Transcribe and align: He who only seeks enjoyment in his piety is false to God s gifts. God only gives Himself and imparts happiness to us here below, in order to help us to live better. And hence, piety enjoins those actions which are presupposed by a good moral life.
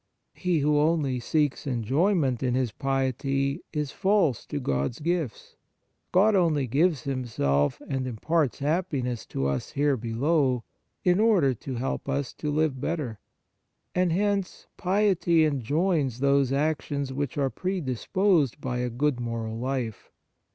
He 0.33 0.61
who 0.61 0.79
only 0.79 1.19
seeks 1.19 1.67
enjoyment 1.67 2.41
in 2.41 2.55
his 2.55 2.71
piety 2.71 3.61
is 3.71 3.91
false 3.91 4.47
to 4.47 4.59
God 4.59 4.93
s 4.95 4.99
gifts. 4.99 5.57
God 6.11 6.33
only 6.33 6.65
gives 6.65 7.03
Himself 7.03 7.79
and 7.87 8.07
imparts 8.07 8.57
happiness 8.57 9.27
to 9.27 9.45
us 9.45 9.73
here 9.73 9.95
below, 9.95 10.63
in 11.03 11.19
order 11.19 11.53
to 11.53 11.75
help 11.75 12.09
us 12.09 12.33
to 12.33 12.49
live 12.49 12.81
better. 12.81 13.19
And 13.93 14.11
hence, 14.11 14.65
piety 14.75 15.45
enjoins 15.45 16.19
those 16.19 16.51
actions 16.51 17.13
which 17.13 17.37
are 17.37 17.51
presupposed 17.51 18.59
by 18.59 18.79
a 18.79 18.89
good 18.89 19.19
moral 19.19 19.59
life. 19.59 20.09